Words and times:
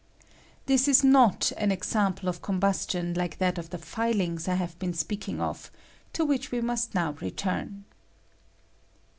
]This 0.65 0.87
is 0.87 1.03
not 1.03 1.51
an 1.57 1.71
example 1.71 2.27
of 2.27 2.41
combustion 2.41 3.13
like 3.13 3.37
that 3.37 3.59
of 3.59 3.69
the 3.69 3.77
filings 3.77 4.47
I 4.47 4.55
have 4.55 4.79
been 4.79 4.95
speaking 4.95 5.39
of, 5.39 5.69
to 6.13 6.25
which 6.25 6.51
we 6.51 6.59
must 6.59 6.95
now 6.95 7.11
return. 7.21 7.85